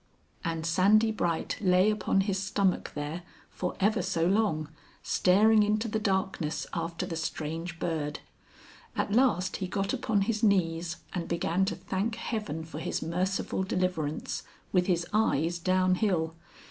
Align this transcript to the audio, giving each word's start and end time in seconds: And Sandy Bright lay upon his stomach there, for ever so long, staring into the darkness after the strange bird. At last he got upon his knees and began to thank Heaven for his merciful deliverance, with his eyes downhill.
And 0.43 0.65
Sandy 0.65 1.11
Bright 1.11 1.57
lay 1.61 1.91
upon 1.91 2.21
his 2.21 2.41
stomach 2.41 2.91
there, 2.95 3.21
for 3.51 3.75
ever 3.79 4.01
so 4.01 4.25
long, 4.25 4.67
staring 5.03 5.61
into 5.61 5.87
the 5.87 5.99
darkness 5.99 6.65
after 6.73 7.05
the 7.05 7.15
strange 7.15 7.77
bird. 7.77 8.19
At 8.95 9.11
last 9.11 9.57
he 9.57 9.67
got 9.67 9.93
upon 9.93 10.21
his 10.21 10.41
knees 10.41 10.95
and 11.13 11.27
began 11.27 11.65
to 11.65 11.75
thank 11.75 12.15
Heaven 12.15 12.63
for 12.63 12.79
his 12.79 13.03
merciful 13.03 13.61
deliverance, 13.61 14.41
with 14.71 14.87
his 14.87 15.05
eyes 15.13 15.59
downhill. 15.59 16.33